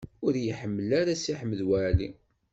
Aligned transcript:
Ur 0.25 0.33
iyi-ḥemmel 0.35 0.89
ara 0.99 1.13
Si 1.23 1.33
Ḥmed 1.39 1.61
Waɛli. 1.67 2.09